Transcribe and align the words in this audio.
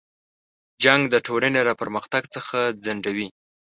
جنګ 0.83 1.01
د 1.09 1.15
ټولنې 1.27 1.61
له 1.67 1.73
پرمختګ 1.81 2.23
څخه 2.35 2.57
ځنډوي. 2.83 3.27